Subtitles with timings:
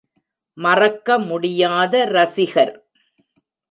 [0.57, 2.75] மறக்க முடியாத இரசிகர்!